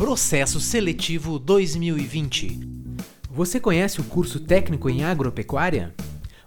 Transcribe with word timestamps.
Processo 0.00 0.58
Seletivo 0.60 1.38
2020. 1.38 2.58
Você 3.30 3.60
conhece 3.60 4.00
o 4.00 4.04
curso 4.04 4.40
técnico 4.40 4.88
em 4.88 5.04
agropecuária? 5.04 5.94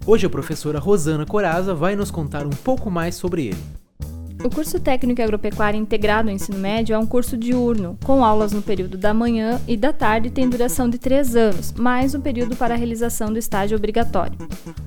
Hoje 0.07 0.25
a 0.25 0.29
professora 0.29 0.79
Rosana 0.79 1.23
Coraza 1.23 1.75
vai 1.75 1.95
nos 1.95 2.09
contar 2.09 2.47
um 2.47 2.49
pouco 2.49 2.89
mais 2.89 3.13
sobre 3.13 3.45
ele. 3.45 3.82
O 4.43 4.49
curso 4.49 4.77
técnico 4.77 5.21
em 5.21 5.23
agropecuária 5.23 5.77
integrado 5.77 6.27
ao 6.27 6.35
ensino 6.35 6.57
médio 6.57 6.93
é 6.93 6.99
um 6.99 7.05
curso 7.05 7.37
diurno, 7.37 7.97
com 8.03 8.25
aulas 8.25 8.51
no 8.51 8.61
período 8.61 8.97
da 8.97 9.13
manhã 9.13 9.61
e 9.65 9.77
da 9.77 9.93
tarde 9.93 10.29
tem 10.29 10.49
duração 10.49 10.89
de 10.89 10.99
três 10.99 11.33
anos, 11.33 11.71
mais 11.71 12.13
um 12.13 12.19
período 12.19 12.53
para 12.53 12.73
a 12.73 12.77
realização 12.77 13.31
do 13.31 13.39
estágio 13.39 13.77
obrigatório. 13.77 14.37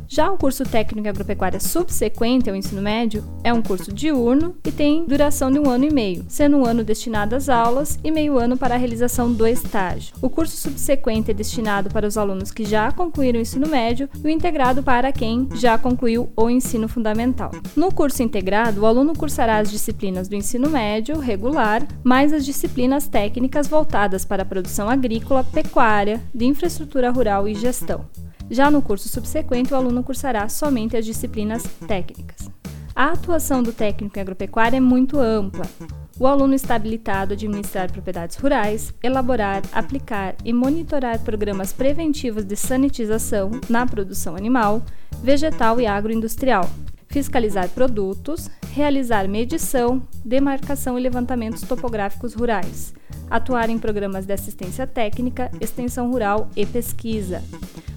Já 0.07 0.31
o 0.31 0.37
curso 0.37 0.63
técnico 0.63 1.07
em 1.07 1.11
agropecuária 1.11 1.59
subsequente 1.59 2.51
ao 2.51 2.55
ensino 2.55 2.83
médio 2.83 3.25
é 3.43 3.53
um 3.53 3.63
curso 3.63 3.93
diurno 3.93 4.55
e 4.65 4.71
tem 4.71 5.07
duração 5.07 5.51
de 5.51 5.59
um 5.59 5.71
ano 5.71 5.85
e 5.85 5.93
meio, 5.93 6.27
sendo 6.29 6.59
um 6.59 6.67
ano 6.67 6.85
destinado 6.85 7.35
às 7.35 7.49
aulas 7.49 7.99
e 8.05 8.11
meio 8.11 8.39
ano 8.39 8.59
para 8.59 8.75
a 8.75 8.79
realização 8.79 9.33
do 9.33 9.47
estágio. 9.47 10.15
O 10.21 10.29
curso 10.29 10.57
subsequente 10.57 11.31
é 11.31 11.35
destinado 11.35 11.89
para 11.89 12.07
os 12.07 12.19
alunos 12.19 12.53
que 12.53 12.65
já 12.65 12.93
concluíram 12.93 13.39
o 13.39 13.43
ensino 13.43 13.67
médio 13.67 14.09
e 14.23 14.27
o 14.27 14.31
integrado 14.31 14.83
para 14.83 15.11
quem 15.13 15.49
já 15.55 15.79
concluiu 15.79 16.31
o 16.37 16.51
ensino 16.51 16.89
fundamental. 16.89 17.51
No 17.75 17.91
curso 17.93 18.23
integrado, 18.23 18.83
o 18.83 18.87
aluno 18.87 19.15
cursará 19.15 19.46
as 19.49 19.71
disciplinas 19.71 20.29
do 20.29 20.35
ensino 20.35 20.69
médio 20.69 21.19
regular, 21.19 21.87
mais 22.03 22.33
as 22.33 22.45
disciplinas 22.45 23.09
técnicas 23.09 23.69
voltadas 23.69 24.25
para 24.25 24.43
a 24.43 24.47
produção 24.47 24.89
agrícola, 24.89 25.45
pecuária, 25.45 26.21
de 26.35 26.45
infraestrutura 26.45 27.11
rural 27.11 27.49
e 27.49 27.55
gestão. 27.55 28.05
Já 28.51 28.71
no 28.71 28.83
curso 28.83 29.09
subsequente, 29.09 29.73
o 29.73 29.77
aluno 29.77 30.03
cursará 30.03 30.49
somente 30.49 30.97
as 30.97 31.05
disciplinas 31.05 31.65
técnicas. 31.87 32.49
A 32.95 33.13
atuação 33.13 33.63
do 33.63 33.75
técnico 33.75 34.19
em 34.19 34.23
agropecuária 34.23 34.79
é 34.79 34.81
muito 34.81 35.21
ampla. 35.21 35.67
O 36.19 36.27
aluno 36.27 36.55
está 36.55 36.77
habilitado 36.77 37.33
a 37.33 37.35
administrar 37.35 37.93
propriedades 37.93 38.39
rurais, 38.39 38.95
elaborar, 39.03 39.63
aplicar 39.71 40.35
e 40.43 40.51
monitorar 40.51 41.19
programas 41.19 41.75
preventivos 41.75 42.43
de 42.43 42.57
sanitização 42.57 43.51
na 43.69 43.85
produção 43.85 44.35
animal, 44.35 44.83
vegetal 45.23 45.79
e 45.79 45.87
agroindustrial, 45.87 46.71
fiscalizar 47.17 47.71
produtos, 47.71 48.51
realizar 48.75 49.27
medição, 49.27 50.07
demarcação 50.23 50.99
e 50.99 51.03
levantamentos 51.03 51.63
topográficos 51.63 52.35
rurais, 52.35 52.93
atuar 53.31 53.71
em 53.71 53.79
programas 53.79 54.27
de 54.27 54.35
assistência 54.35 54.87
técnica, 54.87 55.51
extensão 55.59 56.11
rural 56.11 56.51
e 56.55 56.67
pesquisa, 56.67 57.43